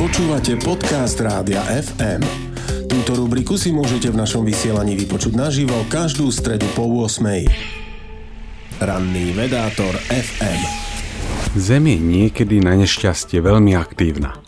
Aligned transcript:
Počúvate 0.00 0.56
podcast 0.56 1.20
Rádia 1.20 1.60
FM. 1.60 2.24
Túto 2.88 3.20
rubriku 3.20 3.60
si 3.60 3.68
môžete 3.68 4.08
v 4.08 4.16
našom 4.16 4.48
vysielaní 4.48 4.96
vypočuť 4.96 5.36
naživo 5.36 5.76
každú 5.92 6.32
stredu 6.32 6.64
po 6.72 6.88
8. 6.88 7.20
Ranný 8.80 9.36
vedátor 9.36 9.92
FM. 10.08 10.60
Zem 11.52 11.84
je 11.84 11.98
niekedy 12.00 12.64
na 12.64 12.80
nešťastie 12.80 13.44
veľmi 13.44 13.76
aktívna. 13.76 14.40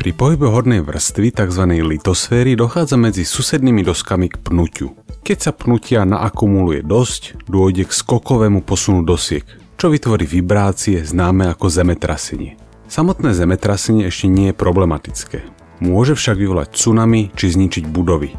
Pri 0.00 0.16
pohybe 0.16 0.48
hornej 0.48 0.80
vrstvy 0.80 1.36
tzv. 1.36 1.68
litosféry 1.68 2.56
dochádza 2.56 2.96
medzi 2.96 3.28
susednými 3.28 3.84
doskami 3.84 4.32
k 4.32 4.40
pnutiu. 4.40 4.96
Keď 5.20 5.36
sa 5.36 5.52
pnutia 5.52 6.08
naakumuluje 6.08 6.80
dosť, 6.80 7.44
dôjde 7.44 7.84
k 7.84 7.92
skokovému 7.92 8.64
posunu 8.64 9.04
dosiek, 9.04 9.44
čo 9.76 9.92
vytvorí 9.92 10.24
vibrácie 10.24 11.04
známe 11.04 11.44
ako 11.52 11.68
zemetrasenie. 11.68 12.67
Samotné 12.88 13.36
zemetrasenie 13.36 14.08
ešte 14.08 14.32
nie 14.32 14.48
je 14.48 14.56
problematické. 14.56 15.44
Môže 15.84 16.16
však 16.16 16.40
vyvolať 16.40 16.72
tsunami 16.72 17.28
či 17.36 17.52
zničiť 17.52 17.84
budovy. 17.84 18.32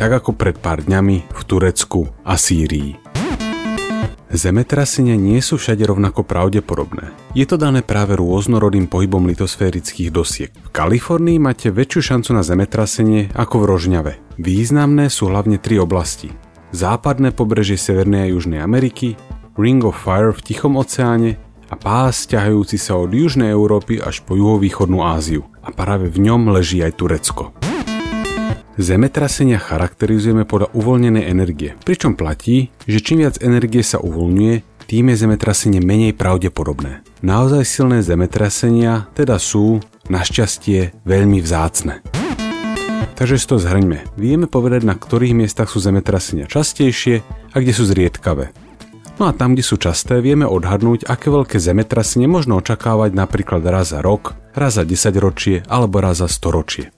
Tak 0.00 0.24
ako 0.24 0.32
pred 0.32 0.56
pár 0.56 0.80
dňami 0.80 1.16
v 1.28 1.40
Turecku 1.44 2.08
a 2.24 2.40
Sýrii. 2.40 2.96
Zemetrasenia 4.32 5.20
nie 5.20 5.36
sú 5.44 5.60
všade 5.60 5.84
rovnako 5.84 6.24
pravdepodobné. 6.24 7.12
Je 7.36 7.44
to 7.44 7.60
dané 7.60 7.84
práve 7.84 8.16
rôznorodým 8.16 8.88
pohybom 8.88 9.28
litosférických 9.28 10.08
dosiek. 10.08 10.50
V 10.50 10.72
Kalifornii 10.72 11.36
máte 11.36 11.68
väčšiu 11.68 12.00
šancu 12.16 12.34
na 12.34 12.42
zemetrasenie 12.42 13.36
ako 13.36 13.62
v 13.62 13.68
Rožňave. 13.68 14.12
Významné 14.40 15.12
sú 15.12 15.28
hlavne 15.28 15.60
tri 15.60 15.76
oblasti. 15.76 16.32
Západné 16.72 17.36
pobrežie 17.36 17.76
Severnej 17.76 18.26
a 18.26 18.30
Južnej 18.32 18.64
Ameriky, 18.64 19.14
Ring 19.54 19.84
of 19.86 19.94
Fire 19.94 20.34
v 20.34 20.42
Tichom 20.42 20.74
oceáne 20.74 21.38
a 21.74 21.76
pás 21.76 22.30
ťahajúci 22.30 22.78
sa 22.78 22.94
od 22.94 23.10
Južnej 23.10 23.50
Európy 23.50 23.98
až 23.98 24.22
po 24.22 24.38
juhovýchodnú 24.38 25.02
Áziu. 25.02 25.42
A 25.58 25.74
práve 25.74 26.06
v 26.06 26.22
ňom 26.30 26.54
leží 26.54 26.78
aj 26.78 27.02
Turecko. 27.02 27.50
Zemetrasenia 28.78 29.58
charakterizujeme 29.58 30.46
podľa 30.46 30.70
uvoľnenej 30.70 31.26
energie, 31.26 31.74
pričom 31.82 32.14
platí, 32.14 32.70
že 32.86 33.02
čím 33.02 33.26
viac 33.26 33.42
energie 33.42 33.82
sa 33.82 33.98
uvoľňuje, 33.98 34.86
tým 34.86 35.10
je 35.10 35.16
zemetrasenie 35.18 35.82
menej 35.82 36.14
pravdepodobné. 36.14 37.02
Naozaj 37.26 37.66
silné 37.66 37.98
zemetrasenia 38.06 39.10
teda 39.18 39.42
sú, 39.42 39.82
našťastie, 40.06 40.94
veľmi 41.02 41.42
vzácne. 41.42 42.06
Takže 43.18 43.38
si 43.38 43.46
to 43.50 43.58
zhrňme. 43.58 44.14
Vieme 44.14 44.46
povedať, 44.46 44.86
na 44.86 44.94
ktorých 44.94 45.38
miestach 45.38 45.70
sú 45.70 45.82
zemetrasenia 45.82 46.46
častejšie 46.46 47.22
a 47.50 47.56
kde 47.58 47.72
sú 47.74 47.86
zriedkavé. 47.86 48.63
No 49.14 49.30
a 49.30 49.32
tam, 49.32 49.54
kde 49.54 49.62
sú 49.62 49.78
časté, 49.78 50.18
vieme 50.18 50.42
odhadnúť, 50.42 51.06
aké 51.06 51.30
veľké 51.30 51.62
zemetrasenie 51.62 52.26
možno 52.26 52.58
očakávať 52.58 53.14
napríklad 53.14 53.62
raz 53.62 53.94
za 53.94 54.02
rok, 54.02 54.34
raz 54.58 54.74
za 54.74 54.82
10 54.82 55.14
ročie 55.22 55.56
alebo 55.70 56.02
raz 56.02 56.18
za 56.18 56.26
storočie. 56.26 56.90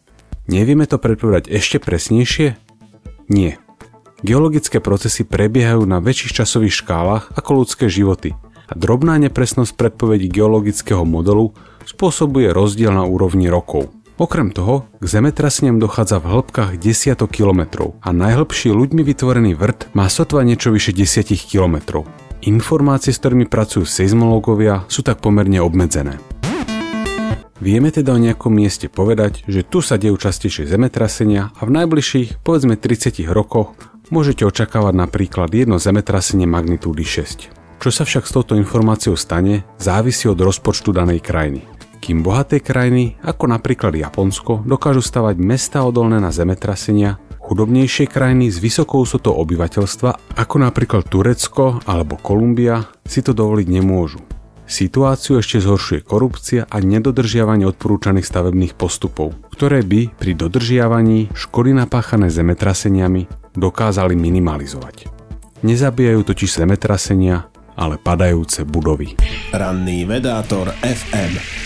Nevieme 0.49 0.89
to 0.89 0.97
predpovedať 0.97 1.53
ešte 1.53 1.77
presnejšie? 1.77 2.57
Nie. 3.29 3.61
Geologické 4.25 4.81
procesy 4.81 5.29
prebiehajú 5.29 5.85
na 5.85 6.01
väčších 6.01 6.41
časových 6.41 6.81
škálach 6.81 7.25
ako 7.37 7.51
ľudské 7.63 7.93
životy 7.93 8.33
a 8.67 8.73
drobná 8.73 9.21
nepresnosť 9.21 9.77
predpovedí 9.77 10.33
geologického 10.33 11.05
modelu 11.05 11.53
spôsobuje 11.85 12.49
rozdiel 12.49 12.97
na 12.97 13.05
úrovni 13.05 13.53
rokov. 13.53 13.93
Okrem 14.17 14.49
toho, 14.49 14.89
k 14.97 15.05
zemetraseniam 15.05 15.77
dochádza 15.77 16.17
v 16.25 16.33
hĺbkach 16.33 16.81
desiatok 16.81 17.37
kilometrov 17.37 18.01
a 18.01 18.17
najhlbší 18.17 18.73
ľuďmi 18.73 19.05
vytvorený 19.05 19.53
vrt 19.53 19.93
má 19.93 20.09
sotva 20.09 20.41
niečo 20.41 20.73
vyše 20.73 20.97
10 20.97 21.37
kilometrov. 21.37 22.09
Informácie, 22.49 23.13
s 23.13 23.21
ktorými 23.21 23.45
pracujú 23.45 23.85
seizmológovia, 23.85 24.89
sú 24.89 25.05
tak 25.05 25.21
pomerne 25.21 25.61
obmedzené. 25.61 26.17
Vieme 27.61 27.93
teda 27.93 28.17
o 28.17 28.21
nejakom 28.21 28.57
mieste 28.57 28.89
povedať, 28.89 29.45
že 29.45 29.61
tu 29.61 29.85
sa 29.85 30.01
dejú 30.01 30.17
častejšie 30.17 30.65
zemetrasenia 30.65 31.53
a 31.53 31.61
v 31.69 31.77
najbližších, 31.77 32.41
povedzme 32.41 32.81
30 32.81 33.21
rokoch, 33.29 33.77
môžete 34.09 34.49
očakávať 34.49 34.97
napríklad 34.97 35.53
jedno 35.53 35.77
zemetrasenie 35.77 36.49
magnitúdy 36.49 37.05
6. 37.05 37.53
Čo 37.85 37.91
sa 37.93 38.09
však 38.09 38.25
s 38.25 38.33
touto 38.33 38.57
informáciou 38.57 39.13
stane, 39.13 39.69
závisí 39.77 40.25
od 40.25 40.41
rozpočtu 40.41 40.97
danej 40.97 41.21
krajiny. 41.21 41.76
Kým 41.99 42.23
bohaté 42.23 42.63
krajiny, 42.63 43.19
ako 43.25 43.51
napríklad 43.51 43.97
Japonsko, 43.97 44.63
dokážu 44.63 45.03
stavať 45.03 45.37
mesta 45.41 45.83
odolné 45.83 46.23
na 46.23 46.31
zemetrasenia, 46.31 47.19
chudobnejšie 47.43 48.11
krajiny 48.11 48.51
s 48.51 48.59
vysokou 48.59 49.07
sotou 49.07 49.39
obyvateľstva, 49.39 50.39
ako 50.39 50.57
napríklad 50.61 51.07
Turecko 51.07 51.83
alebo 51.87 52.19
Kolumbia, 52.19 52.83
si 53.07 53.23
to 53.23 53.31
dovoliť 53.31 53.69
nemôžu. 53.71 54.19
Situáciu 54.67 55.39
ešte 55.39 55.63
zhoršuje 55.63 56.03
korupcia 56.03 56.67
a 56.67 56.83
nedodržiavanie 56.83 57.71
odporúčaných 57.71 58.27
stavebných 58.27 58.75
postupov, 58.75 59.39
ktoré 59.55 59.87
by 59.87 60.11
pri 60.19 60.35
dodržiavaní 60.35 61.31
škody 61.39 61.71
napáchané 61.71 62.35
zemetraseniami 62.35 63.55
dokázali 63.55 64.19
minimalizovať. 64.19 65.07
Nezabíjajú 65.63 66.21
totiž 66.27 66.51
zemetrasenia, 66.67 67.47
ale 67.79 67.95
padajúce 67.95 68.67
budovy. 68.67 69.15
Ranný 69.55 70.03
vedátor 70.03 70.75
FM. 70.83 71.66